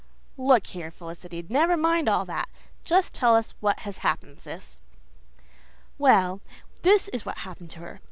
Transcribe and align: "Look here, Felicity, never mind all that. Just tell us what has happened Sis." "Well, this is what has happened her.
"Look 0.39 0.65
here, 0.65 0.89
Felicity, 0.89 1.45
never 1.47 1.77
mind 1.77 2.09
all 2.09 2.25
that. 2.25 2.49
Just 2.83 3.13
tell 3.13 3.35
us 3.35 3.53
what 3.59 3.81
has 3.81 3.99
happened 3.99 4.39
Sis." 4.39 4.79
"Well, 5.99 6.41
this 6.81 7.07
is 7.09 7.23
what 7.23 7.37
has 7.37 7.43
happened 7.43 7.73
her. 7.73 7.99